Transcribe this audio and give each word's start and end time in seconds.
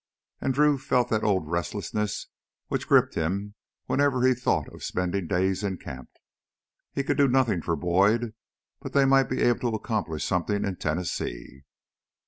And 0.39 0.55
Drew 0.55 0.79
felt 0.79 1.09
that 1.09 1.23
old 1.23 1.47
restlessness, 1.51 2.25
which 2.69 2.87
gripped 2.87 3.13
him 3.13 3.53
whenever 3.85 4.25
he 4.25 4.33
thought 4.33 4.67
of 4.73 4.83
spending 4.83 5.27
days 5.27 5.63
in 5.63 5.77
camp. 5.77 6.09
He 6.91 7.03
could 7.03 7.17
do 7.17 7.27
nothing 7.27 7.61
for 7.61 7.75
Boyd, 7.75 8.33
but 8.79 8.93
they 8.93 9.05
might 9.05 9.29
be 9.29 9.43
able 9.43 9.69
to 9.69 9.77
accomplish 9.77 10.25
something 10.25 10.65
in 10.65 10.77
Tennessee. 10.77 11.65